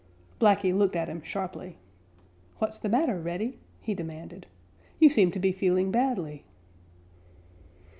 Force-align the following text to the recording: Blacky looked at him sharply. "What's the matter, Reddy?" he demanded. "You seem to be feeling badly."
Blacky 0.39 0.75
looked 0.75 0.95
at 0.95 1.07
him 1.09 1.21
sharply. 1.21 1.77
"What's 2.57 2.79
the 2.79 2.89
matter, 2.89 3.19
Reddy?" 3.19 3.59
he 3.81 3.93
demanded. 3.93 4.47
"You 4.97 5.09
seem 5.11 5.29
to 5.29 5.39
be 5.39 5.51
feeling 5.51 5.91
badly." 5.91 6.43